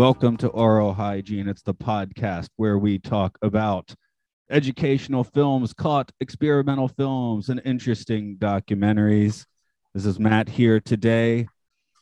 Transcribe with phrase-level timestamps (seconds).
[0.00, 1.46] Welcome to Oral Hygiene.
[1.46, 3.94] It's the podcast where we talk about
[4.48, 9.44] educational films, caught experimental films, and interesting documentaries.
[9.92, 11.48] This is Matt here today.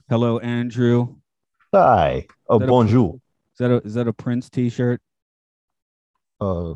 [0.09, 1.17] Hello, Andrew.
[1.75, 2.29] Hi.
[2.49, 3.15] Oh, Is that a- bonjour.
[3.17, 5.01] Is that a is that a Prince T-shirt?
[6.41, 6.75] Uh,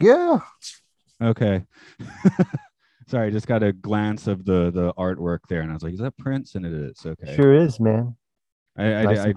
[0.00, 0.40] yeah.
[1.22, 1.62] Okay.
[3.06, 5.94] Sorry, I just got a glance of the the artwork there, and I was like,
[5.94, 7.06] "Is that Prince?" And it is.
[7.06, 7.36] Okay.
[7.36, 8.16] Sure is, man.
[8.78, 9.34] I I, Nice I,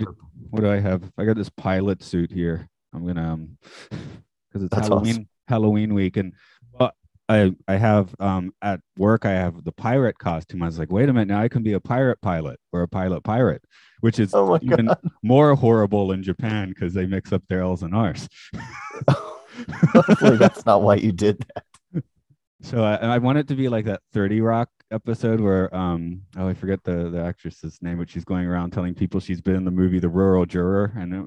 [0.49, 1.11] what do I have?
[1.17, 2.69] I got this pilot suit here.
[2.93, 3.57] I'm gonna um
[3.89, 5.29] because it's That's Halloween awesome.
[5.47, 6.33] Halloween week and
[6.77, 6.93] but
[7.27, 10.61] I I have um at work I have the pirate costume.
[10.61, 12.87] I was like, wait a minute, now I can be a pirate pilot or a
[12.87, 13.63] pilot pirate,
[14.01, 14.99] which is Oh even god.
[15.23, 18.27] more horrible in Japan because they mix up their L's and R's.
[19.93, 21.65] Hopefully that's not why you did that.
[22.61, 26.47] So I, I want it to be like that 30 Rock episode where um oh
[26.49, 29.65] I forget the the actress's name, but she's going around telling people she's been in
[29.65, 31.21] the movie The Rural Juror and it,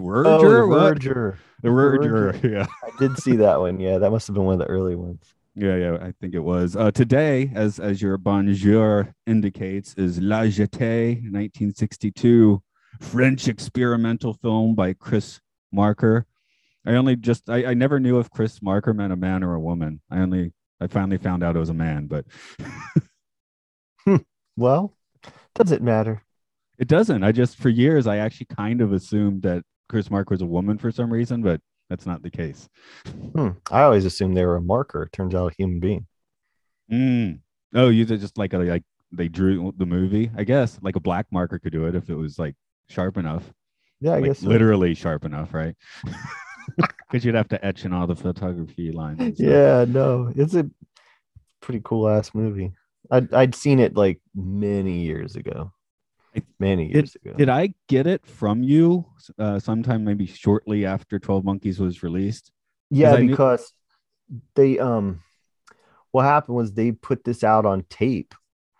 [0.00, 0.94] Rural Oh, Juror, the what?
[0.94, 1.38] Verger.
[1.62, 2.66] The Rural Rural Juror, yeah.
[2.82, 3.78] I did see that one.
[3.78, 5.22] Yeah, that must have been one of the early ones.
[5.54, 6.76] Yeah, yeah, I think it was.
[6.76, 12.62] Uh, today, as as your bonjour indicates, is La Jetée, 1962,
[13.00, 15.40] French experimental film by Chris
[15.72, 16.26] Marker.
[16.86, 19.60] I only just I, I never knew if Chris Marker meant a man or a
[19.60, 20.00] woman.
[20.10, 22.24] I only I finally found out it was a man, but
[24.56, 24.94] Well,
[25.54, 26.24] does it matter?
[26.78, 27.22] it doesn't.
[27.24, 30.78] I just for years I actually kind of assumed that Chris Marker was a woman
[30.78, 32.68] for some reason, but that's not the case.
[33.34, 33.50] Hmm.
[33.70, 35.02] I always assumed they were a marker.
[35.04, 36.06] It turns out a human being.
[36.90, 37.40] Mm.
[37.74, 38.82] Oh, you just like a, like
[39.12, 40.78] they drew the movie, I guess.
[40.82, 42.54] Like a black marker could do it if it was like
[42.88, 43.52] sharp enough.
[44.00, 44.48] Yeah, I like, guess so.
[44.48, 45.74] literally sharp enough, right?
[47.10, 49.36] Because you'd have to etch in all the photography lines.
[49.36, 49.46] stuff.
[49.46, 50.70] Yeah, no, it's a
[51.60, 52.72] pretty cool ass movie.
[53.10, 55.72] I'd I'd seen it like many years ago.
[56.60, 57.34] Many Did, years ago.
[57.36, 59.04] did I get it from you
[59.36, 62.52] uh, sometime maybe shortly after 12 Monkeys was released?
[62.88, 63.72] Yeah, I knew- because
[64.54, 65.22] they um
[66.12, 68.34] what happened was they put this out on tape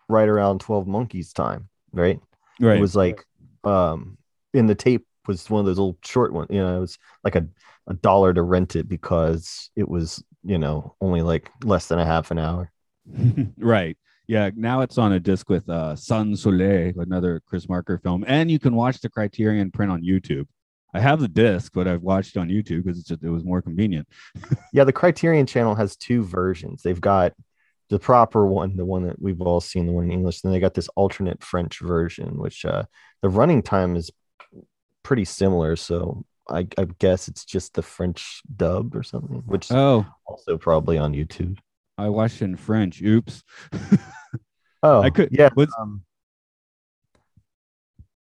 [0.09, 2.21] right around 12 Monkeys time, right?
[2.61, 2.77] Right.
[2.77, 3.25] It was like
[3.65, 4.17] um
[4.55, 7.37] in the tape was one of those old short ones, you know, it was like
[7.37, 7.47] a,
[7.89, 12.05] a dollar to rent it because it was, you know, only like less than a
[12.05, 12.71] half an hour.
[13.59, 13.97] right.
[14.27, 14.51] Yeah.
[14.55, 18.59] Now it's on a disc with uh, Sans Soleil, another Chris Marker film, and you
[18.59, 20.47] can watch the Criterion print on YouTube.
[20.93, 23.63] I have the disc, but I've watched on YouTube because it's just, it was more
[23.63, 24.09] convenient.
[24.73, 26.83] Yeah, the Criterion channel has two versions.
[26.83, 27.33] They've got
[27.89, 30.41] the proper one, the one that we've all seen, the one in English.
[30.41, 32.85] Then they got this alternate French version, which uh,
[33.21, 34.13] the running time is
[35.11, 35.75] pretty similar.
[35.75, 40.99] So I, I guess it's just the French dub or something, which Oh, also probably
[40.99, 41.59] on YouTube.
[41.99, 43.03] I watched in French.
[43.03, 43.43] Oops.
[44.83, 45.51] Oh, I could- yeah.
[45.57, 46.05] was- um,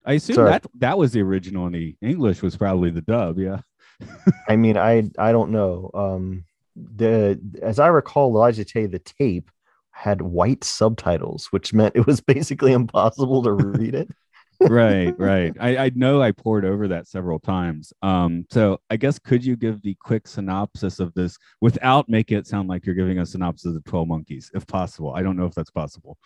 [0.04, 0.50] I assume Sorry.
[0.50, 3.38] that that was the original, and the English was probably the dub.
[3.38, 3.60] Yeah.
[4.48, 5.90] I mean, I I don't know.
[5.94, 6.44] Um,
[6.76, 9.50] the as I recall, La Jetée, the tape
[9.92, 14.10] had white subtitles, which meant it was basically impossible to read it.
[14.62, 15.56] right right.
[15.60, 17.92] I, I know i poured over that several times.
[18.02, 22.46] Um so i guess could you give the quick synopsis of this without making it
[22.46, 25.12] sound like you're giving a synopsis of 12 monkeys if possible?
[25.14, 26.18] I don't know if that's possible.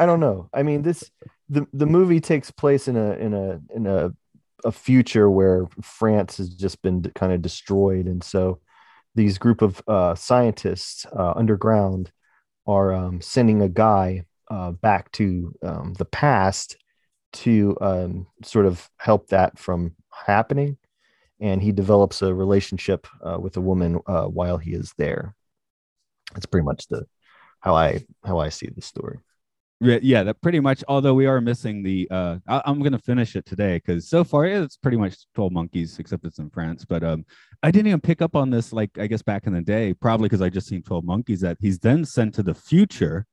[0.00, 0.48] I don't know.
[0.52, 1.10] I mean, this
[1.48, 4.12] the the movie takes place in a in a in a
[4.64, 8.60] a future where France has just been kind of destroyed, and so
[9.14, 12.10] these group of uh, scientists uh, underground
[12.66, 16.76] are um, sending a guy uh, back to um, the past
[17.32, 19.94] to um, sort of help that from
[20.26, 20.76] happening,
[21.40, 25.34] and he develops a relationship uh, with a woman uh, while he is there.
[26.34, 27.06] That's pretty much the
[27.60, 29.18] how I how I see the story.
[29.80, 33.46] yeah, that pretty much although we are missing the uh I, i'm gonna finish it
[33.46, 37.24] today because so far it's pretty much 12 monkeys except it's in france but um
[37.62, 40.28] i didn't even pick up on this like i guess back in the day probably
[40.28, 43.24] because i just seen 12 monkeys that he's then sent to the future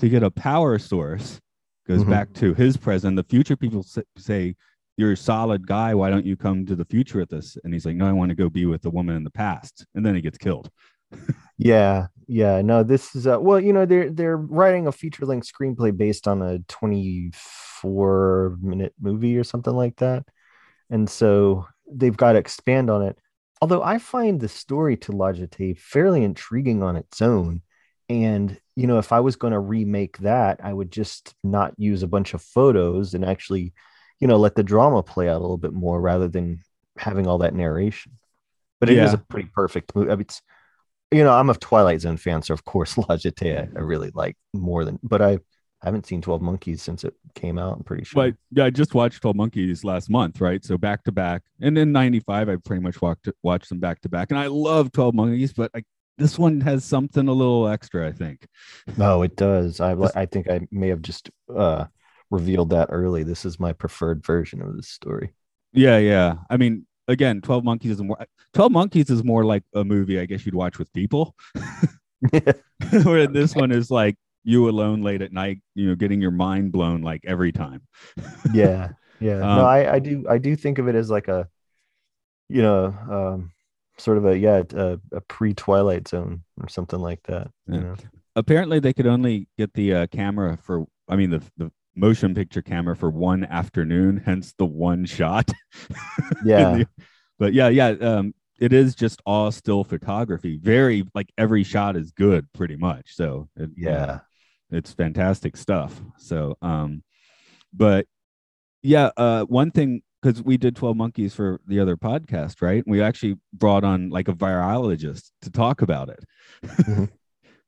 [0.00, 1.40] to get a power source
[1.88, 2.10] goes Mhm.
[2.10, 3.84] back to his present the future people
[4.16, 4.54] say
[4.96, 7.86] you're a solid guy why don't you come to the future with us and he's
[7.86, 10.14] like no i want to go be with the woman in the past and then
[10.14, 10.70] he gets killed
[11.58, 12.62] Yeah, yeah.
[12.62, 16.28] No, this is uh, well, you know, they're they're writing a feature length screenplay based
[16.28, 20.24] on a 24 minute movie or something like that,
[20.90, 23.18] and so they've got to expand on it.
[23.60, 27.62] Although I find the story to Jetée fairly intriguing on its own,
[28.08, 32.04] and you know, if I was going to remake that, I would just not use
[32.04, 33.72] a bunch of photos and actually,
[34.20, 36.60] you know, let the drama play out a little bit more rather than
[36.96, 38.12] having all that narration.
[38.78, 39.14] But it is Yeah.
[39.14, 40.12] a pretty perfect movie.
[40.12, 40.40] I mean, it's,
[41.10, 44.12] you know, I'm a Twilight Zone fan, so of course La Jetée I, I really
[44.14, 45.00] like more than.
[45.02, 45.38] But I
[45.82, 47.78] haven't seen Twelve Monkeys since it came out.
[47.78, 48.26] I'm pretty sure.
[48.26, 50.64] But yeah, I just watched 12 Monkeys last month, right?
[50.64, 51.42] So back to back.
[51.60, 54.30] And in 95, I pretty much walked watched them back to back.
[54.30, 55.82] And I love 12 Monkeys, but I,
[56.18, 58.46] this one has something a little extra, I think.
[58.96, 59.80] No, it does.
[59.80, 61.86] I I think I may have just uh
[62.30, 63.22] revealed that early.
[63.22, 65.32] This is my preferred version of this story.
[65.72, 66.34] Yeah, yeah.
[66.50, 68.18] I mean, again, 12 Monkeys is more
[68.52, 71.34] 12 Monkeys is more like a movie I guess you'd watch with people.
[73.04, 76.72] Where this one is like you alone late at night, you know, getting your mind
[76.72, 77.82] blown like every time.
[78.52, 79.36] yeah, yeah.
[79.36, 81.48] Um, no, I I do I do think of it as like a,
[82.48, 83.52] you know, um,
[83.98, 87.50] sort of a yeah a, a pre Twilight Zone or something like that.
[87.66, 87.74] Yeah.
[87.74, 87.94] You know?
[88.36, 92.62] Apparently they could only get the uh, camera for I mean the the motion picture
[92.62, 95.50] camera for one afternoon, hence the one shot.
[96.44, 96.88] Yeah, the-
[97.38, 100.58] but yeah, yeah, um it is just all still photography.
[100.60, 103.14] Very like every shot is good pretty much.
[103.14, 104.18] So it, you know, yeah,
[104.70, 107.02] it's fantastic stuff so um
[107.72, 108.06] but
[108.82, 112.82] yeah uh one thing because we did 12 monkeys for the other podcast right?
[112.86, 117.08] We actually brought on like a virologist to talk about it.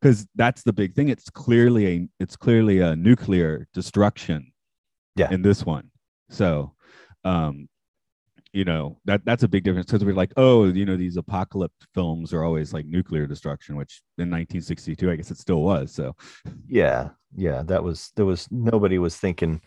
[0.00, 1.11] Because that's the big thing.
[1.11, 4.50] It's clearly a it's clearly a nuclear destruction
[5.14, 5.31] Yeah.
[5.31, 5.91] in this one.
[6.31, 6.73] So
[7.25, 7.69] um
[8.55, 11.87] you know that that's a big difference because we're like oh you know these apocalypse
[11.94, 16.17] films are always like nuclear destruction which in 1962 i guess it still was so.
[16.67, 17.62] Yeah, yeah.
[17.62, 19.61] That was there was nobody was thinking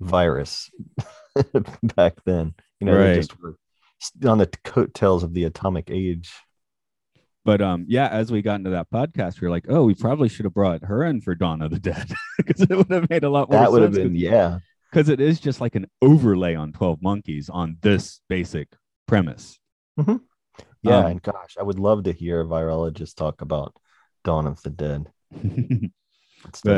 [0.00, 0.70] virus
[1.96, 2.54] back then.
[2.80, 3.08] You know, Right.
[3.14, 3.56] they just were
[4.26, 6.32] on the coattails of the atomic age.
[7.44, 10.28] But um, yeah, as we got into that podcast, we were like, oh, we probably
[10.28, 13.24] should have brought her in for Dawn of the Dead because it would have made
[13.24, 14.58] a lot more That would have been yeah,
[14.90, 18.68] because it is just like an overlay on 12 Monkeys on this basic
[19.08, 19.58] premise.
[19.98, 20.04] yeah.
[20.84, 23.74] Um, and gosh, I would love to hear a virologist talk about
[24.24, 25.10] Dawn of the Dead
[25.42, 25.90] instead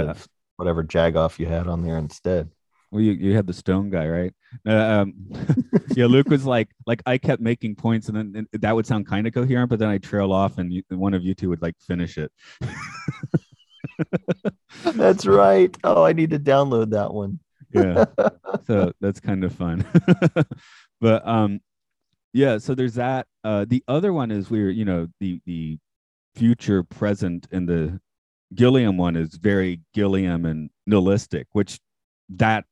[0.06, 0.10] Yeah.
[0.12, 2.50] of whatever jagoff you had on there instead.
[2.94, 4.32] Well, you, you had the stone guy, right?
[4.64, 5.14] Uh, um,
[5.96, 9.08] yeah, Luke was like, like I kept making points, and then and that would sound
[9.08, 11.60] kind of coherent, but then I trail off, and you, one of you two would
[11.60, 12.30] like finish it.
[14.94, 15.76] That's right.
[15.82, 17.40] Oh, I need to download that one.
[17.72, 18.04] Yeah.
[18.66, 19.84] so that's kind of fun
[21.00, 21.60] but um
[22.32, 25.76] yeah so there's that uh the other one is we're you know the the
[26.36, 28.00] future present and the
[28.54, 31.80] gilliam one is very gilliam and nihilistic which
[32.28, 32.64] that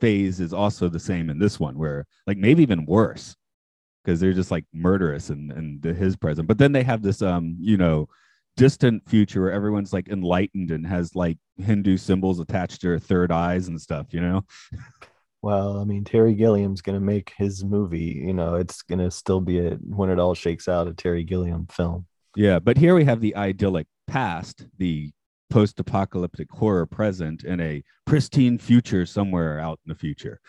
[0.00, 3.36] phase is also the same in this one where like maybe even worse
[4.04, 7.56] because they're just like murderous and and his present but then they have this um
[7.60, 8.08] you know
[8.56, 13.30] distant future where everyone's like enlightened and has like hindu symbols attached to their third
[13.30, 14.44] eyes and stuff you know
[15.42, 18.22] Well, I mean, Terry Gilliam's going to make his movie.
[18.26, 21.24] You know, it's going to still be a when it all shakes out a Terry
[21.24, 22.06] Gilliam film.
[22.36, 25.10] Yeah, but here we have the idyllic past, the
[25.50, 30.40] post-apocalyptic horror present, and a pristine future somewhere out in the future.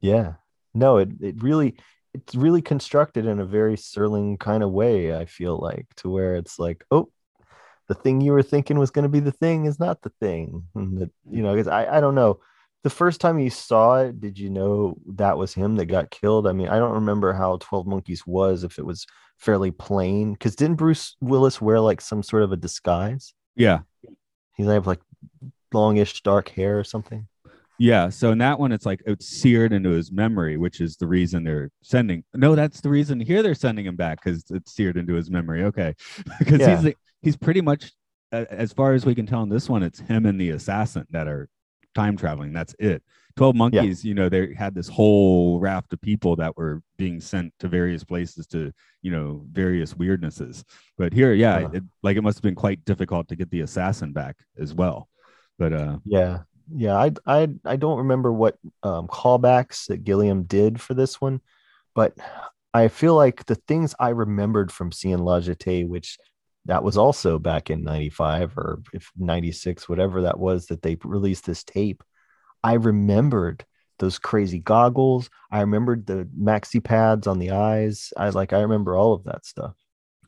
[0.00, 0.34] Yeah.
[0.74, 1.76] No, it it really
[2.14, 6.36] it's really constructed in a very Serling kind of way, I feel like, to where
[6.36, 7.10] it's like, oh,
[7.86, 10.64] the thing you were thinking was going to be the thing is not the thing.
[10.74, 12.40] And that, you know, 'cause I, I don't know.
[12.84, 16.46] The first time you saw it, did you know that was him that got killed?
[16.46, 19.06] I mean, I don't remember how 12 Monkeys was, if it was
[19.38, 20.32] fairly plain.
[20.32, 23.34] Because didn't Bruce Willis wear like some sort of a disguise?
[23.56, 23.80] Yeah,
[24.58, 25.00] He have like
[25.72, 27.26] longish dark hair or something.
[27.78, 28.08] yeah.
[28.10, 31.44] So in that one, it's like it's seared into his memory, which is the reason
[31.44, 32.24] they're sending.
[32.34, 35.64] No, that's the reason here they're sending him back because it's seared into his memory.
[35.64, 35.94] Okay,
[36.38, 36.80] because Yeah.
[36.82, 37.92] he's he's pretty much,
[38.32, 41.28] as far as we can tell in this one, it's him and the assassin that
[41.28, 41.48] are
[41.94, 42.52] time traveling.
[42.52, 43.02] That's it.
[43.38, 47.52] 12 monkeys, you know, they had this whole raft of people that were being sent
[47.60, 50.64] to various places to, you know, various weirdnesses.
[50.98, 51.70] But here, yeah, Uh-huh.
[51.74, 55.08] it, like it must have been quite difficult to get the assassin back as well.
[55.58, 56.40] But uh Yeah,
[56.74, 56.96] yeah.
[56.96, 61.40] I I I don't remember what um, callbacks that Gilliam did for this one,
[61.94, 62.14] but
[62.74, 66.18] I feel like the things I remembered from seeing La Jetée, which
[66.66, 71.46] that was also back in '95 or if '96, whatever that was, that they released
[71.46, 72.02] this tape.
[72.62, 73.64] I remembered
[73.98, 75.28] those crazy goggles.
[75.50, 78.12] I remembered the maxi pads on the eyes.
[78.16, 78.52] I like.
[78.52, 79.74] I remember all of that stuff.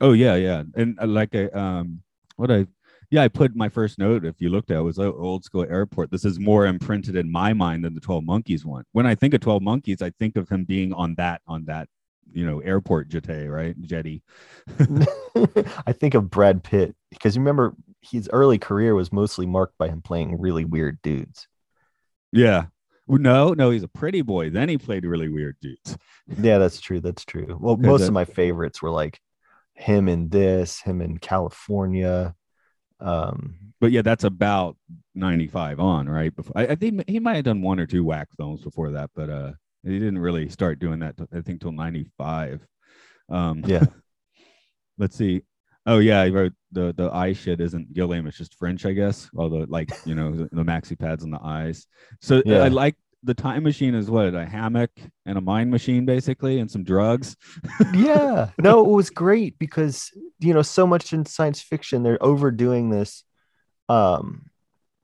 [0.00, 0.62] oh yeah, yeah.
[0.74, 2.02] And uh, like a um
[2.36, 2.66] what I
[3.10, 4.24] Yeah, I put my first note.
[4.24, 6.10] If you looked at, it was oh, old school airport.
[6.10, 8.84] This is more imprinted in my mind than the Twelve Monkeys one.
[8.92, 11.88] When I think of Twelve Monkeys, I think of him being on that on that
[12.32, 13.80] you know airport jetty, right?
[13.82, 14.22] Jetty.
[15.86, 19.88] I think of Brad Pitt because you remember his early career was mostly marked by
[19.88, 21.46] him playing really weird dudes.
[22.32, 22.66] Yeah.
[23.08, 24.50] No, no, he's a pretty boy.
[24.50, 25.96] Then he played really weird dudes.
[26.40, 27.00] Yeah, that's true.
[27.00, 27.58] That's true.
[27.60, 29.18] Well, most that- of my favorites were like
[29.74, 32.34] him in this, him in California.
[33.00, 34.76] Um, But yeah, that's about
[35.14, 36.34] 95 on, right?
[36.36, 39.10] Before I, I think he might have done one or two whack films before that,
[39.14, 42.64] but uh he didn't really start doing that I think till 95.
[43.30, 43.84] Um yeah,
[44.98, 45.42] let's see.
[45.90, 49.28] Oh yeah, he wrote the the eye shit isn't Gilliam, it's just French, I guess.
[49.36, 51.88] Although like, you know, the, the maxi pads on the eyes.
[52.20, 52.58] So Yeah.
[52.62, 52.94] I like
[53.24, 54.92] the time machine is what a hammock
[55.26, 57.36] and a mind machine basically and some drugs.
[57.92, 58.50] yeah.
[58.56, 63.24] No, it was great because you know so much in science fiction they're overdoing this.
[63.88, 64.46] Um,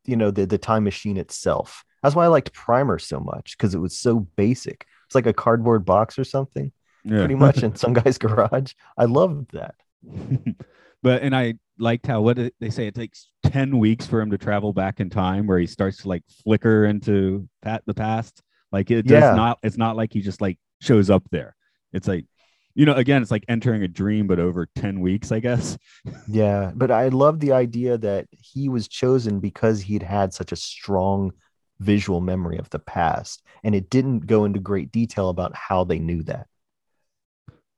[0.05, 1.85] you know the the time machine itself.
[2.01, 4.87] That's why I liked Primer so much because it was so basic.
[5.07, 6.71] It's like a cardboard box or something,
[7.05, 7.19] Yeah.
[7.19, 8.75] pretty much in some guy's garage.
[8.97, 9.75] I loved that.
[11.03, 14.39] but and I liked how what they say it takes 10 weeks for him to
[14.39, 18.43] travel back in time where he starts to like flicker into pat the past.
[18.73, 19.35] Like it does Yeah.
[19.35, 21.55] not it's not like he just like shows up there.
[21.93, 22.27] It's like
[22.75, 25.79] you know, again, it's like entering a dream, but over 10 weeks, I guess.
[26.29, 30.57] Yeah, but I love the idea that he was chosen because he'd had such a
[30.57, 31.33] strong
[31.79, 35.99] visual memory of the past, and it didn't go into great detail about how they
[35.99, 36.49] knew that.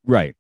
[0.05, 0.35] Right.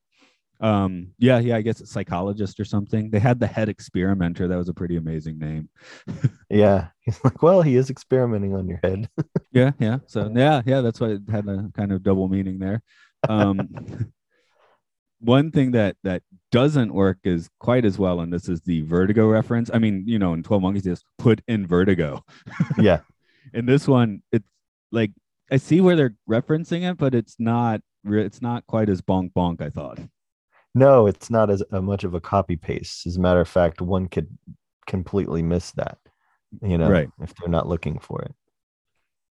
[0.61, 3.11] Um, yeah, yeah, I guess it's psychologist or something.
[3.11, 4.49] They had the head experimenter.
[4.49, 5.69] That was a pretty amazing name.
[6.50, 9.09] Yeah, he's like, well, he is experimenting on your head.
[9.53, 9.99] Yeah, yeah.
[10.07, 12.83] So yeah, yeah, that's why it had a kind of double meaning there.
[13.29, 13.69] Um
[15.21, 16.23] one thing that that
[16.53, 19.71] doesn't work is quite as well, and this is the vertigo reference.
[19.73, 22.25] I mean, you know, in 12 Monkeys, just put in vertigo.
[22.79, 23.00] yeah,
[23.53, 24.49] In this one, it's
[24.93, 25.12] like
[25.50, 29.61] I see where they're referencing it, but it's not it's not quite as bonk bonk,
[29.61, 29.99] I thought.
[30.78, 33.06] No, it's not as uh, much of a copy paste.
[33.06, 34.28] As a matter of fact, one could
[34.87, 35.99] completely miss that.
[36.62, 37.08] You know, Right.
[37.20, 38.35] if they're not looking for it.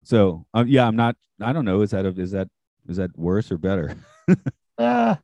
[0.04, 1.82] So um, yeah, I'm not I don't know.
[1.82, 2.48] Is that a, is that
[2.88, 3.96] is that worse or better?
[4.78, 5.20] Ah,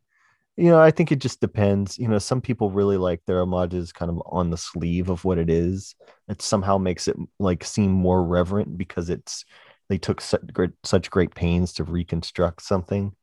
[0.57, 1.97] you know, I think it just depends.
[1.99, 5.37] You know, some people really like their homages kind of on the sleeve of what
[5.39, 5.95] it is.
[6.29, 9.45] It somehow makes it like seem more reverent because it's
[9.89, 13.15] they took such great such great pains to reconstruct something.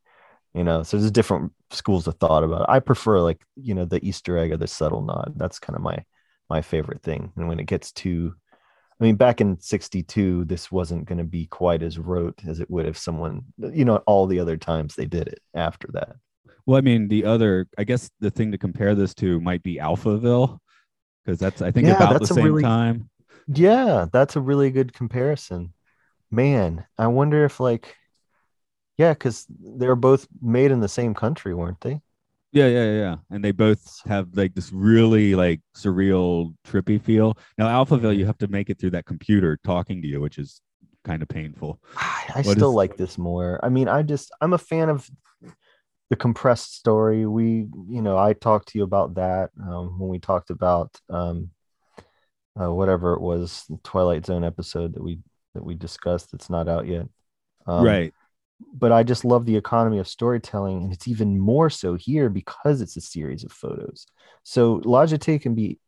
[0.55, 2.67] You know, so there's different schools of thought about it.
[2.69, 5.35] I prefer like you know the Easter egg or the subtle nod.
[5.37, 6.05] That's kind of my
[6.49, 7.33] my favorite thing.
[7.37, 8.35] And when it gets to
[9.01, 12.69] I mean, back in 62, this wasn't going to be quite as rote as it
[12.69, 16.17] would if someone, you know, all the other times they did it after that.
[16.67, 19.77] Well, I mean, the other, I guess the thing to compare this to might be
[19.77, 20.59] Alphaville,
[21.25, 23.09] because that's, I think, Yeah, about the same really- time.
[23.47, 25.73] Yeah, that's a really good comparison.
[26.31, 27.95] Man, I wonder if, like,
[28.99, 32.01] yeah, because they're both made in the same country, weren't they?
[32.53, 33.17] Yeah, yeah, yeah.
[33.31, 37.39] And they both have like this really like surreal, trippy feel.
[37.57, 40.61] Now, Alphaville, you have to make it through that computer talking to you, which is
[41.05, 41.81] kind of painful.
[41.97, 43.61] I I still is- like this more.
[43.63, 45.09] I mean, I just, I'm a fan of
[46.11, 47.27] the compressed story.
[47.27, 51.51] We, you know, I talked to you about that um, when we talked about um,
[52.61, 55.21] uh, whatever it was, the Twilight Zone episode that we
[55.55, 56.33] that we discussed.
[56.33, 57.09] It's not out yet.
[57.67, 58.15] Um, right.
[58.73, 62.81] But I just love the economy of storytelling, and it's even more so here because
[62.81, 64.07] it's a series of photos.
[64.43, 65.79] So La Jetée can be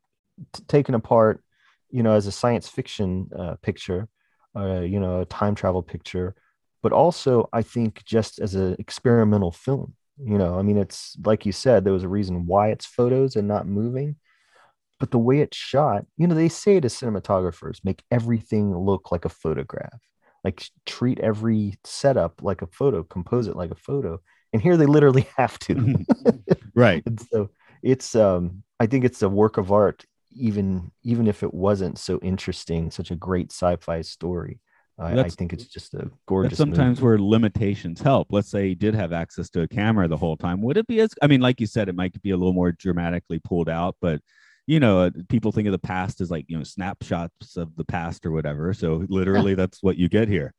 [0.53, 1.43] t- taken apart,
[1.91, 4.09] you know, as a science fiction uh, picture,
[4.57, 6.35] uh, you know, a time travel picture,
[6.83, 9.95] but also I think just as an experimental film.
[10.23, 13.37] You know, I mean, it's like you said, there was a reason why it's photos
[13.37, 14.17] and not moving.
[14.99, 19.25] But the way it's shot, you know, they say to cinematographers, make everything look like
[19.25, 19.99] a photograph
[20.45, 24.21] like treat every setup like a photo compose it like a photo
[24.53, 26.05] and here they literally have to
[26.75, 27.03] right.
[27.07, 27.51] and so
[27.83, 32.19] it's um i think it's a work of art even even if it wasn't so
[32.23, 34.61] interesting such a great sci-fi story
[35.01, 37.07] I, I think it's just a gorgeous sometimes movie.
[37.07, 38.29] where limitations help.
[38.31, 40.61] Let's say he did have access to a camera the whole time.
[40.61, 42.73] Would it be as, I mean, like you said, it might be a little more
[42.73, 44.21] dramatically pulled out, but
[44.71, 47.85] you know, uh, people think of the past as like, you know, snapshots of the
[47.85, 48.73] past or whatever.
[48.73, 50.55] So literally that's what you get here.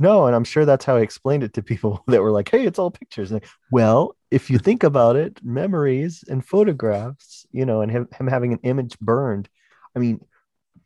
[0.00, 2.66] no and i'm sure that's how i explained it to people that were like hey
[2.66, 7.80] it's all pictures like, well if you think about it memories and photographs you know
[7.82, 9.48] and him, him having an image burned
[9.94, 10.20] i mean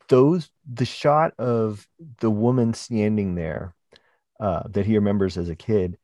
[0.09, 1.87] those the shot of
[2.19, 3.73] the woman standing there
[4.39, 5.97] uh, that he remembers as a kid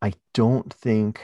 [0.00, 1.20] i don't think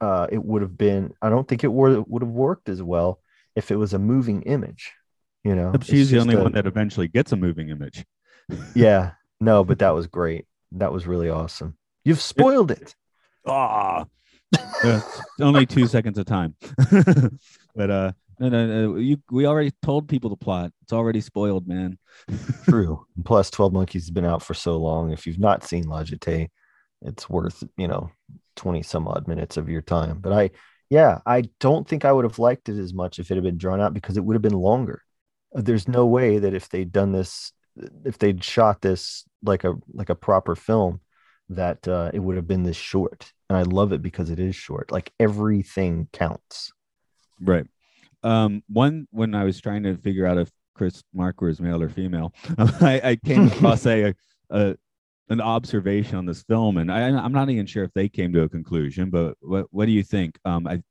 [0.00, 3.20] uh, it would have been i don't think it would would have worked as well
[3.58, 4.92] if it was a moving image
[5.44, 8.04] You know, she's the only a- one that eventually gets a moving image.
[8.74, 10.46] Yeah, no, but that was great.
[10.72, 11.76] That was really awesome.
[12.04, 12.94] You've spoiled it.
[13.46, 14.06] Ah,
[14.84, 15.00] Yeah,
[15.40, 16.54] only two seconds of time.
[17.74, 18.96] but uh, no, no, no.
[18.96, 20.72] You, we already told people the plot.
[20.82, 21.98] It's already spoiled, man.
[22.68, 23.04] True.
[23.24, 25.10] Plus, Twelve Monkeys has been out for so long.
[25.12, 26.48] If you've not seen Jetée,
[27.02, 28.10] it's worth you know
[28.56, 30.18] twenty some odd minutes of your time.
[30.20, 30.50] But I,
[30.90, 33.58] yeah, I don't think I would have liked it as much if it had been
[33.58, 35.02] drawn out because it would have been longer.
[35.54, 37.52] Uh, There's no way that if they'd done this,
[38.04, 41.00] if they'd shot this like a like a proper film,
[41.50, 43.32] that uh, it would have been this short.
[43.48, 44.90] And I love it because it is short.
[44.90, 46.72] Like everything counts.
[47.40, 47.66] Right.
[48.22, 51.88] Um, one when I was trying to figure out if Chris Marker was male or
[51.88, 54.14] female, I, I came across a,
[54.50, 54.76] a
[55.30, 58.42] an observation on this film, and I, I'm not even sure if they came to
[58.42, 59.10] a conclusion.
[59.10, 60.38] But what what do you think?
[60.44, 60.82] Um, I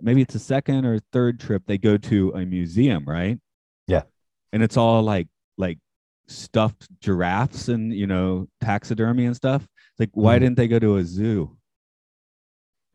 [0.00, 3.38] maybe it's a second or third trip they go to a museum, right?
[3.86, 4.02] Yeah.
[4.52, 5.78] and it's all like like
[6.26, 9.62] stuffed giraffes and you know taxidermy and stuff.
[9.62, 10.40] It's like why Mhm.
[10.40, 11.56] didn't they go to a zoo?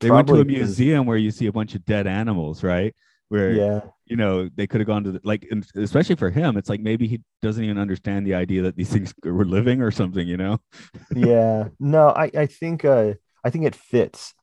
[0.00, 2.94] they went to a Probably museum where you see a bunch of dead animals, right?
[3.32, 3.92] Where Yeah.
[4.06, 6.80] you know they could have gone to the, like, and especially for him, it's like
[6.80, 10.36] maybe he doesn't even understand the idea that these things were living or something, you
[10.36, 10.58] know?
[11.14, 13.12] yeah no i i think uh
[13.44, 14.34] i think it fits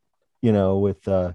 [0.41, 1.33] you know with uh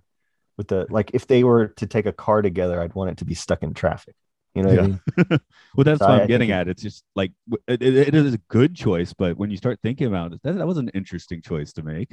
[0.59, 3.27] with the like if they were to take a car together i'd want it to
[3.27, 4.15] be stuck in traffic
[4.55, 4.87] you know what I Yeah.
[4.87, 5.01] mean?
[5.77, 6.69] Well, that's So what I I'm getting at.
[6.69, 7.33] It's just like
[7.67, 10.53] it, it- it is a good choice, but when you start thinking about it, that,
[10.57, 12.13] that was an interesting choice to make.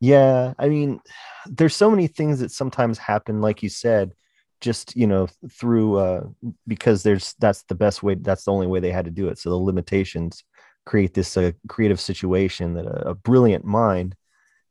[0.00, 1.00] yeah i mean
[1.46, 4.12] there's so many things that sometimes happen like you said
[4.60, 6.24] just you know through uh
[6.66, 9.38] because there's that's the best way that's the only way they had to do it.
[9.38, 10.44] So the limitations
[10.86, 14.14] create this uh, creative situation that a, a brilliant mind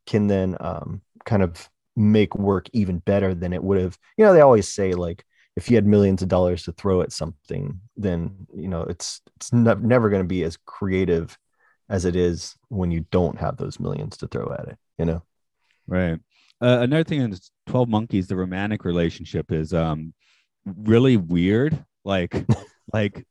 [0.05, 4.33] can then um kind of make work even better than it would have you know
[4.33, 5.23] they always say like
[5.55, 9.51] if you had millions of dollars to throw at something then you know it's it's
[9.51, 11.37] ne- never going to be as creative
[11.89, 15.23] as it is when you don't have those millions to throw at it you know?
[15.87, 16.19] Right.
[16.61, 17.35] Uh, another thing in
[17.67, 20.13] 12 Monkeys, the romantic relationship is um
[20.65, 21.83] really weird.
[22.03, 22.45] Like,
[22.93, 23.25] like,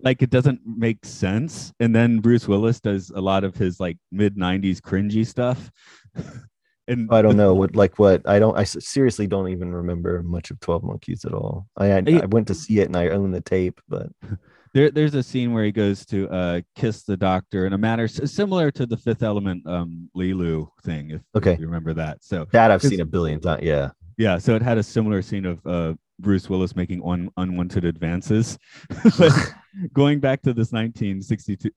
[0.00, 1.72] like it doesn't make sense.
[1.80, 5.70] And then Bruce Willis does a lot of his like mid 90s cringy stuff.
[6.88, 10.50] and I don't know what like what I don't i seriously don't even remember much
[10.50, 11.66] of 12 Monkeys at all.
[11.76, 14.08] I I, I went to see it and I own the tape, but
[14.74, 18.04] there, there's a scene where he goes to uh, kiss the doctor in a manner
[18.04, 21.22] s- similar to the Fifth Element um, Leeloo thing, if,
[21.54, 22.18] if you remember that.
[22.22, 23.62] So that I've seen a billion times.
[23.62, 23.90] Yeah.
[24.16, 28.58] yeah, so it had a similar scene of uh, Bruce Willis making un- unwanted advances.
[29.92, 31.70] Going back to this 1962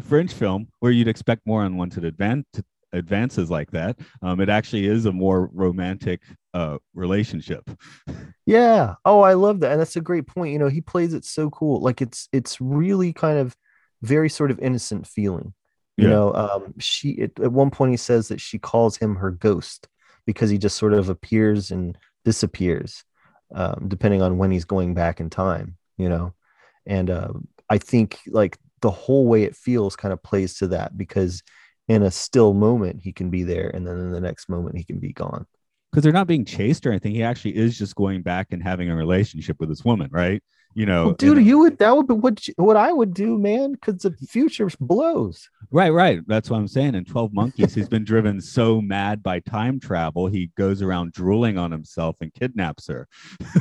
[0.02, 2.44] French film, where you'd expect more unwanted advan-
[2.92, 6.22] advances like that, um, it actually is a more romantic
[6.54, 7.68] uh, relationship.
[8.46, 8.94] Yeah.
[9.04, 9.72] Oh, I love that.
[9.72, 10.52] And that's a great point.
[10.52, 11.80] You know, he plays it so cool.
[11.82, 13.54] Like it's it's really kind of
[14.02, 15.54] very sort of innocent feeling.
[15.96, 16.08] You Yeah.
[16.08, 19.88] know, um she it, at one point he says that she calls him her ghost
[20.26, 23.04] because he just sort of appears and disappears
[23.54, 26.34] um depending on when he's going back in time, you know.
[26.86, 27.32] And uh,
[27.68, 31.42] I think like the whole way it feels kind of plays to that because
[31.88, 34.84] in a still moment he can be there and then in the next moment he
[34.84, 35.46] can be gone.
[35.90, 37.14] Because they're not being chased or anything.
[37.14, 40.42] He actually is just going back and having a relationship with this woman, right?
[40.74, 43.38] You know, Well, dude, and- you would that would be what what I would do,
[43.38, 45.48] man, because the future blows.
[45.70, 46.20] Right, right.
[46.26, 46.94] That's what I'm saying.
[46.94, 51.56] In 12 Monkeys, he's been driven so mad by time travel, he goes around drooling
[51.56, 53.08] on himself and kidnaps her.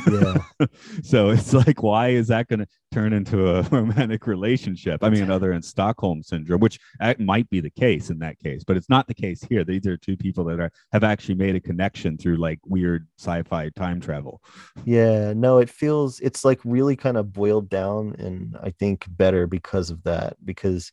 [0.05, 0.37] Yeah.
[1.01, 5.03] so it's like, why is that going to turn into a romantic relationship?
[5.03, 6.79] I mean, other than Stockholm syndrome, which
[7.19, 9.63] might be the case in that case, but it's not the case here.
[9.63, 13.69] These are two people that are have actually made a connection through like weird sci-fi
[13.69, 14.41] time travel.
[14.85, 19.47] Yeah, no, it feels it's like really kind of boiled down and I think better
[19.47, 20.37] because of that.
[20.43, 20.91] Because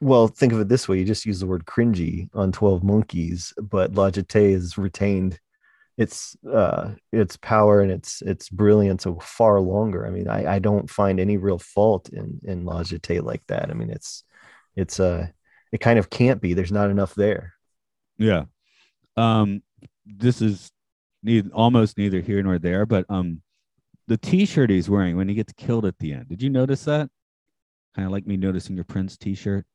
[0.00, 3.52] well, think of it this way, you just use the word cringy on 12 monkeys,
[3.60, 5.40] but Jetée has retained
[5.98, 10.06] its uh its power and its its brilliance so far longer.
[10.06, 13.68] I mean, I, I don't find any real fault in in La Jetée like that.
[13.68, 14.24] I mean, it's
[14.76, 15.26] it's uh
[15.72, 16.54] it kind of can't be.
[16.54, 17.52] There's not enough there.
[18.16, 18.44] Yeah.
[19.16, 19.62] Um,
[20.06, 20.70] this is
[21.22, 23.42] neither, almost neither here nor there, but um,
[24.06, 26.28] the T-shirt he's wearing when he gets killed at the end.
[26.28, 27.10] Did you notice that?
[27.94, 29.66] Kind of like me noticing your Prince T-shirt.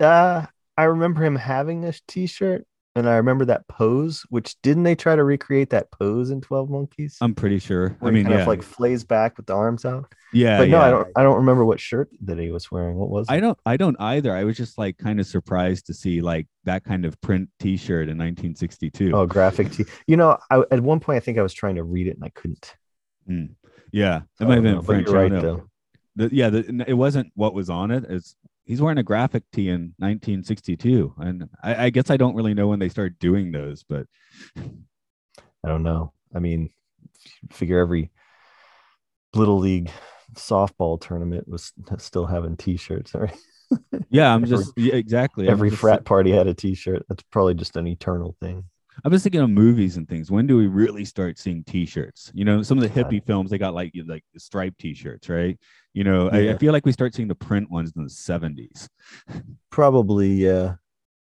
[0.00, 4.24] Uh, I remember him having a t-shirt, and I remember that pose.
[4.30, 7.16] Which didn't they try to recreate that pose in Twelve Monkeys?
[7.20, 7.96] I'm pretty sure.
[8.02, 10.12] I mean, kind yeah, of like flays back with the arms out.
[10.32, 10.86] yeah, but no, yeah.
[10.86, 11.08] I don't.
[11.16, 12.96] I don't remember what shirt that he was wearing.
[12.96, 13.28] What was?
[13.28, 13.32] It?
[13.32, 13.58] I don't.
[13.64, 14.34] I don't either.
[14.34, 18.08] I was just like kind of surprised to see like that kind of print T-shirt
[18.08, 19.12] in 1962.
[19.14, 19.84] Oh, graphic tee.
[20.06, 22.24] You know, I, at one point I think I was trying to read it and
[22.24, 22.74] I couldn't.
[23.28, 23.54] Mm.
[23.92, 25.08] Yeah, it might have been French.
[25.08, 25.68] right though.
[26.16, 28.04] The- yeah, the, it wasn't what was on it.
[28.08, 28.34] It's
[28.70, 32.68] he's wearing a graphic tee in 1962, and I, I guess I don't really know
[32.68, 34.06] when they started doing those, but
[34.56, 36.12] I don't know.
[36.32, 36.70] I mean,
[37.50, 38.12] figure every
[39.34, 39.90] little league
[40.34, 43.12] softball tournament was still having T-shirts.
[43.12, 43.36] Right?
[44.08, 47.04] yeah, I'm Every- just yeah, exactly Every just- frat party had a T-shirt.
[47.08, 48.64] That's probably just an eternal thing.
[49.04, 50.30] I was thinking of movies and things.
[50.30, 52.30] When do we really start seeing T-shirts?
[52.34, 55.58] You know, some of the hippie films they got like like the striped T-shirts, right?
[55.94, 58.88] You know, I, I feel like we start seeing the print ones in the 70s.
[59.70, 60.74] Probably, yeah,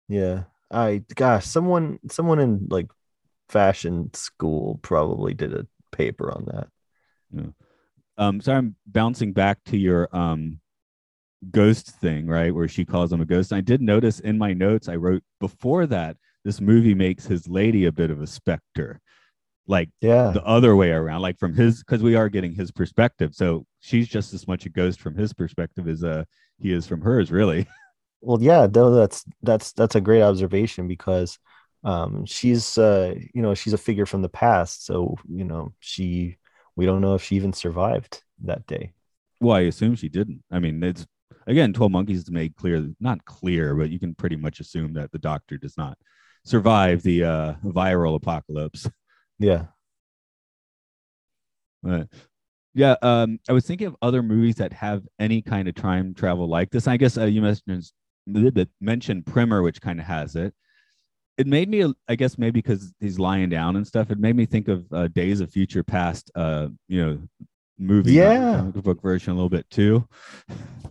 [0.08, 0.44] yeah.
[0.70, 2.88] I gosh, someone, someone in like
[3.48, 6.68] fashion school probably did a paper on that.
[8.18, 10.60] Um, so I'm bouncing back to your um
[11.50, 12.54] ghost thing, right?
[12.54, 13.52] Where she calls him a ghost.
[13.52, 16.16] I did notice in my notes I wrote before that
[16.48, 19.00] this movie makes his lady a bit of a specter,
[19.68, 23.34] like Yeah, the other way around, like from his because we are getting his perspective.
[23.34, 26.24] So she's just as much a ghost from his perspective as uh
[26.60, 27.68] he is from hers, really.
[28.20, 31.38] Well, yeah, though that's that's that's a great observation because
[31.84, 36.38] um she's uh you know she's a figure from the past, so you know she
[36.76, 38.92] we don't know if she even survived that day.
[39.40, 40.42] Well, I assume she didn't.
[40.50, 41.06] I mean, it's
[41.46, 45.18] again, 12 Monkeys made clear, not clear, but you can pretty much assume that the
[45.18, 45.96] doctor does not
[46.44, 48.90] survive the uh, viral apocalypse.
[49.38, 49.66] Yeah,
[51.82, 52.08] But
[52.74, 56.48] yeah, um, I was thinking of other movies that have any kind of time travel
[56.48, 56.86] like this.
[56.88, 57.84] I guess uh, you mentioned
[58.80, 60.54] mentioned Primer, which kind of has it.
[61.38, 64.10] It made me, I guess, maybe because he's lying down and stuff.
[64.10, 67.18] It made me think of uh, Days of Future Past, uh, you know,
[67.78, 68.62] movie, Yeah.
[68.74, 70.06] book version a little bit too.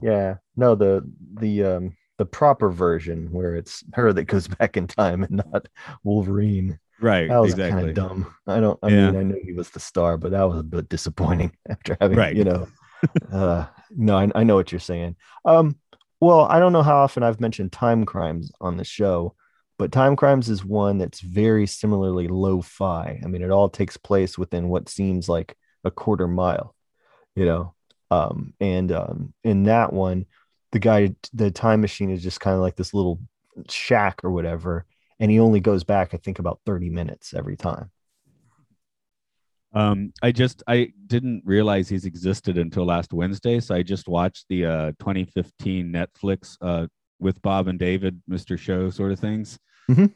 [0.01, 0.35] yeah.
[0.55, 5.23] No, the the um the proper version where it's her that goes back in time
[5.23, 5.67] and not
[6.03, 6.79] Wolverine.
[6.99, 8.33] Right, That was kind of dumb.
[8.47, 8.79] I don't.
[8.81, 9.11] I Yeah.
[9.11, 12.17] mean, I knew he was the star, but that was a bit disappointing after having,
[12.17, 12.35] Right.
[12.35, 12.67] you know.
[13.31, 15.15] uh, no, I, I know what you're saying.
[15.45, 15.77] Um,
[16.19, 19.35] well, I don't know how often I've mentioned Time Crimes on the show,
[19.77, 23.21] but Time Crimes is one that's very similarly lo-fi.
[23.23, 26.73] I mean, it all takes place within what seems like a quarter mile,
[27.35, 27.75] you know.
[28.09, 30.25] Um, and um, in that one,
[30.71, 33.19] the guy, the time machine is just kind of like this little
[33.69, 34.85] shack or whatever
[35.19, 37.89] and he only goes back i think about 30 minutes every time
[39.73, 44.45] Um, I just I didn't realize he's existed until last Wednesday, so I just watched
[44.49, 46.87] the uh 2015 Netflix uh
[47.19, 48.57] with Bob and David, Mr.
[48.57, 49.59] Show sort of things.
[49.89, 50.13] Mhm.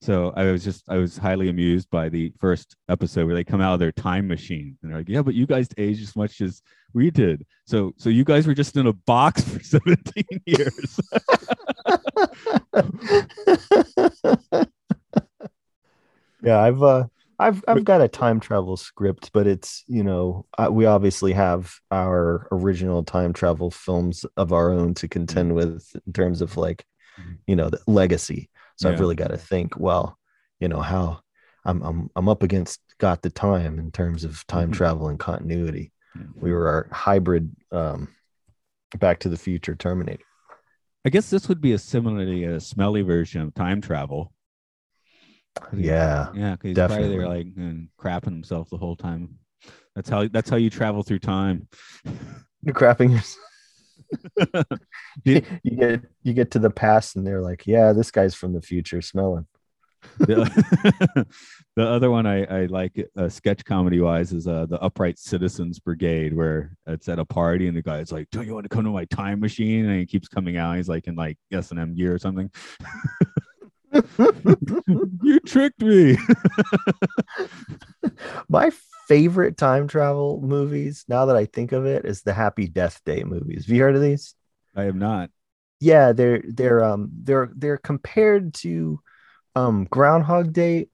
[0.00, 3.60] So I was just I was highly amused by the first episode where they come
[3.60, 6.40] out of their time machine and they're like, "Yeah, but you guys aged as much
[6.40, 6.62] as
[6.94, 7.44] we did.
[7.66, 11.00] So so you guys were just in a box for 17 years."
[16.42, 17.04] yeah i've uh
[17.38, 22.46] i've i've got a time travel script but it's you know we obviously have our
[22.52, 26.84] original time travel films of our own to contend with in terms of like
[27.18, 27.38] Mhm.
[27.48, 30.16] you know the legacy so i've really got to think well
[30.60, 31.20] you know how
[31.64, 34.74] i'm i'm, I'm up against got the time in terms of time Mhm.
[34.74, 35.92] travel and continuity
[36.40, 38.08] we were our hybrid um
[38.98, 40.24] back to the future terminator
[41.04, 44.32] I guess this would be a similarly a smelly version of time travel.
[45.72, 47.26] yeah Yeah, because he's probably there Definitely.
[47.26, 49.38] like and crapping himself the whole time.
[49.94, 51.68] That's how that's how you travel through time.
[52.62, 53.44] you're crapping yourself
[55.24, 58.62] you get you get to the past and they're like, yeah, this guy's from the
[58.62, 59.46] future smelling.
[60.18, 61.26] the,
[61.76, 65.80] the other one I, I like uh, sketch comedy wise is uh, the Upright Citizens
[65.80, 68.84] Brigade, where it's at a party and the guy's like, "Do you want to come
[68.84, 70.76] to my time machine?" And he keeps coming out.
[70.76, 72.48] He's like in like S and M gear or something.
[75.22, 76.16] you tricked me.
[78.48, 78.70] My
[79.08, 83.24] favorite time travel movies, now that I think of it, is the Happy Death Day
[83.24, 83.66] movies.
[83.66, 84.34] Have you heard of these?
[84.76, 85.30] I have not.
[85.80, 89.00] Yeah, they're they're um they're they're compared to
[89.54, 90.88] um Groundhog Day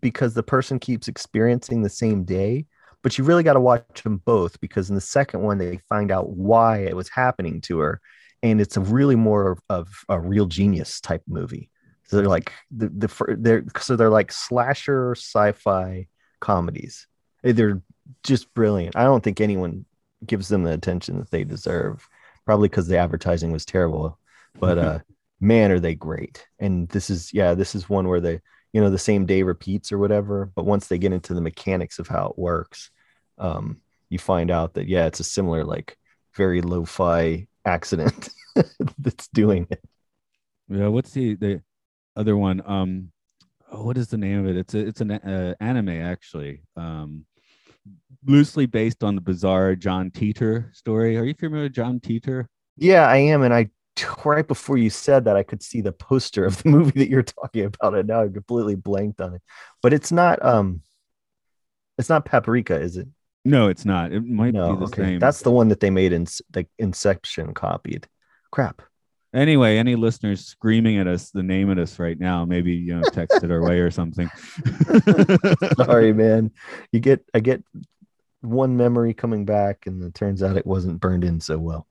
[0.00, 2.66] because the person keeps experiencing the same day.
[3.02, 6.10] But you really got to watch them both because in the second one they find
[6.10, 8.00] out why it was happening to her,
[8.42, 11.70] and it's a really more of a real genius type movie.
[12.06, 16.06] So they're like the the they're so they're like slasher sci-fi
[16.40, 17.06] comedies.
[17.52, 17.82] They're
[18.22, 18.96] just brilliant.
[18.96, 19.84] I don't think anyone
[20.26, 22.08] gives them the attention that they deserve.
[22.44, 24.18] Probably because the advertising was terrible,
[24.58, 24.98] but uh,
[25.40, 26.46] man, are they great!
[26.58, 28.40] And this is yeah, this is one where they
[28.74, 30.50] you know the same day repeats or whatever.
[30.54, 32.90] But once they get into the mechanics of how it works,
[33.38, 33.80] um,
[34.10, 35.96] you find out that yeah, it's a similar like
[36.36, 38.28] very lo-fi accident
[38.98, 39.82] that's doing it.
[40.68, 41.62] Yeah, what's the the
[42.14, 42.62] other one?
[42.66, 43.10] Um,
[43.70, 44.56] oh, what is the name of it?
[44.58, 46.62] It's a, it's an uh, anime actually.
[46.76, 47.24] Um,
[48.26, 51.16] loosely based on the bizarre John Titor story.
[51.16, 52.46] Are you familiar with John Titor?
[52.76, 53.70] Yeah, I am, and I
[54.24, 57.22] right before you said that, I could see the poster of the movie that you're
[57.22, 59.42] talking about, and now I completely blanked on it.
[59.82, 60.80] But it's not um,
[61.98, 63.08] it's not Paprika, is it?
[63.44, 64.12] No, it's not.
[64.12, 65.02] It might No, be the okay.
[65.02, 65.18] same.
[65.20, 68.06] That's the one that they made in like Inception copied.
[68.50, 68.82] Crap.
[69.34, 73.02] Anyway, any listeners screaming at us the name at us right now, maybe you know,
[73.02, 74.30] text it our way or something.
[75.76, 76.52] Sorry, man.
[76.92, 77.64] You get I get
[78.40, 81.88] one memory coming back, and it turns out it wasn't burned in so well.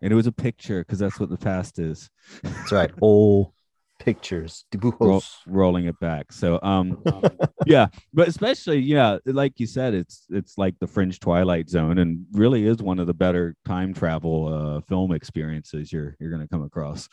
[0.00, 2.08] and it was a picture because that's what the past is.
[2.42, 2.90] That's right.
[3.02, 3.52] Old
[3.98, 4.64] pictures.
[5.08, 6.32] Roll, rolling it back.
[6.32, 7.02] So um
[7.66, 12.26] yeah, but especially yeah, like you said, it's it's like the French Twilight Zone, and
[12.32, 16.62] really is one of the better time travel uh, film experiences you're you're gonna come
[16.62, 17.08] across.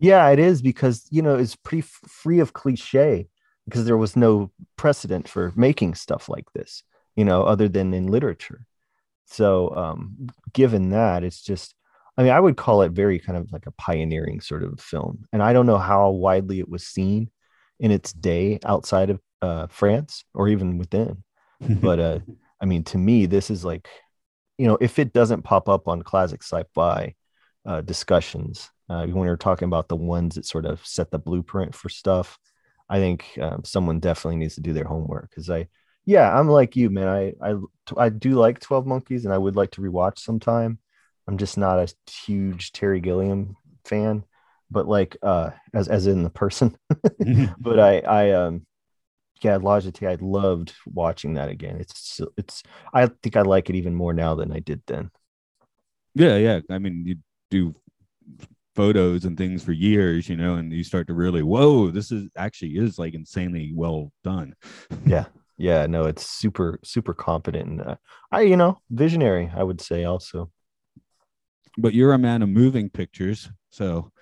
[0.00, 3.28] Yeah, it is because you know it's pretty f- free of cliche
[3.64, 6.82] because there was no precedent for making stuff like this,
[7.16, 8.66] you know, other than in literature.
[9.26, 11.74] So, um, given that, it's just,
[12.16, 15.24] I mean, I would call it very kind of like a pioneering sort of film,
[15.32, 17.30] and I don't know how widely it was seen
[17.80, 21.22] in its day outside of uh, France or even within.
[21.80, 22.18] But uh,
[22.60, 23.88] I mean, to me, this is like,
[24.58, 27.14] you know, if it doesn't pop up on classic sci-fi
[27.64, 31.74] uh, discussions, uh, when you're talking about the ones that sort of set the blueprint
[31.74, 32.38] for stuff,
[32.88, 35.68] I think um, someone definitely needs to do their homework because I,
[36.04, 37.08] yeah, I'm like you, man.
[37.08, 37.54] I, I,
[37.96, 40.78] I do like Twelve Monkeys, and I would like to rewatch sometime.
[41.26, 44.24] I'm just not a huge Terry Gilliam fan,
[44.70, 46.76] but like, uh, as as in the person,
[47.58, 48.66] but I, I, um,
[49.42, 51.76] yeah, Jetée, I loved watching that again.
[51.80, 52.62] It's, it's,
[52.94, 55.10] I think I like it even more now than I did then.
[56.14, 56.60] yeah, yeah.
[56.70, 57.16] I mean, you
[57.50, 57.74] do
[58.74, 62.28] photos and things for years, you know, and you start to really, whoa, this is
[62.36, 64.54] actually is like insanely well done.
[65.06, 65.26] Yeah.
[65.56, 67.68] Yeah, no, it's super, super competent.
[67.68, 67.96] And uh,
[68.32, 70.50] I, you know, visionary, I would say also.
[71.76, 74.12] But you're a man of moving pictures, so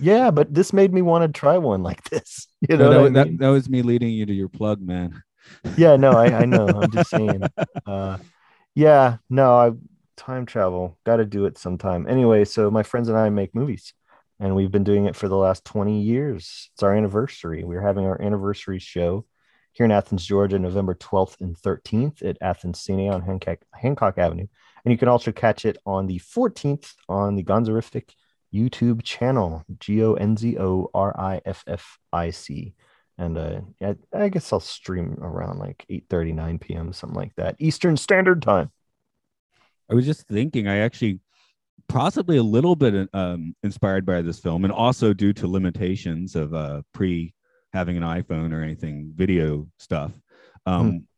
[0.00, 2.48] Yeah, but this made me want to try one like this.
[2.68, 5.22] You know, that, what I that, that was me leading you to your plug, man.
[5.76, 6.66] yeah, no, I, I know.
[6.66, 7.42] I'm just saying.
[7.86, 8.16] Uh,
[8.74, 9.72] yeah, no, I
[10.16, 10.98] time travel.
[11.04, 12.08] Got to do it sometime.
[12.08, 13.92] Anyway, so my friends and I make movies,
[14.40, 16.70] and we've been doing it for the last 20 years.
[16.72, 17.62] It's our anniversary.
[17.62, 19.26] We're having our anniversary show
[19.72, 24.46] here in Athens, Georgia, November 12th and 13th at Athens Cine on Hancock, Hancock Avenue.
[24.86, 28.10] And you can also catch it on the 14th on the Gonzoriffic
[28.54, 32.72] YouTube channel, G O N Z O R I F F I C.
[33.18, 37.56] And uh, I, I guess I'll stream around like 8 9 p.m., something like that,
[37.58, 38.70] Eastern Standard Time.
[39.90, 41.18] I was just thinking, I actually
[41.88, 46.54] possibly a little bit um, inspired by this film, and also due to limitations of
[46.54, 47.34] uh, pre
[47.72, 50.12] having an iPhone or anything video stuff.
[50.64, 51.08] Um,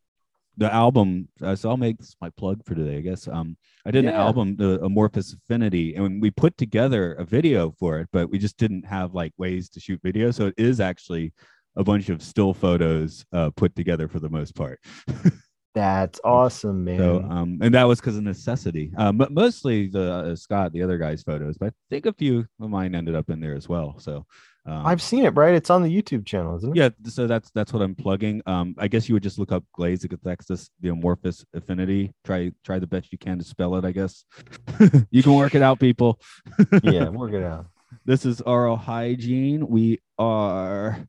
[0.59, 3.29] The album, uh, so I'll make this my plug for today, I guess.
[3.29, 8.01] Um, I did an album, the Amorphous Affinity, and we put together a video for
[8.01, 10.31] it, but we just didn't have like ways to shoot video.
[10.33, 11.33] So it is actually
[11.77, 14.81] a bunch of still photos uh, put together for the most part.
[15.79, 16.99] That's awesome, man.
[16.99, 18.91] So, um, and that was because of necessity.
[18.97, 22.47] Um, but mostly the uh, Scott, the other guy's photos, but I think a few
[22.61, 23.97] of mine ended up in there as well.
[24.01, 24.27] So,
[24.67, 25.55] um, I've seen it, right?
[25.55, 26.77] It's on the YouTube channel, isn't it?
[26.77, 28.43] yeah, so that's that's what I'm plugging.
[28.45, 32.13] Um, I guess you would just look up Glazicatextus, the amorphous affinity.
[32.25, 33.85] Try try the best you can to spell it.
[33.85, 34.25] I guess
[35.11, 36.21] you can work it out, people.
[36.83, 37.67] yeah, work it out.
[38.05, 39.69] This is Oral Hygiene.
[39.69, 41.07] We are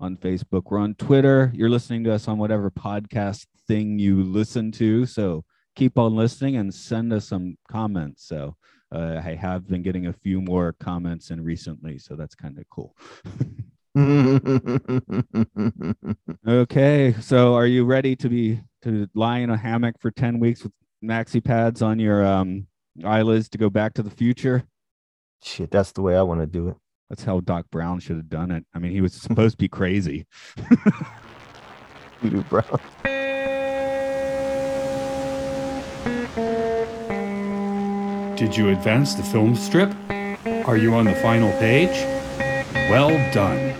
[0.00, 0.64] on Facebook.
[0.70, 1.50] We're on Twitter.
[1.54, 5.06] You're listening to us on whatever podcast thing you listen to.
[5.06, 8.26] So keep on listening and send us some comments.
[8.26, 8.56] So
[8.94, 11.98] uh, I have been getting a few more comments in recently.
[11.98, 12.96] So that's kind of cool.
[16.46, 17.14] Okay.
[17.20, 20.72] So are you ready to be to lie in a hammock for 10 weeks with
[21.02, 22.66] maxi pads on your um,
[23.04, 24.62] eyelids to go back to the future?
[25.42, 26.76] Shit, that's the way I want to do it.
[27.08, 28.64] That's how Doc Brown should have done it.
[28.74, 30.26] I mean, he was supposed to be crazy.
[32.22, 32.62] You, bro.
[38.36, 39.94] Did you advance the film strip?
[40.66, 41.96] Are you on the final page?
[42.90, 43.74] Well done.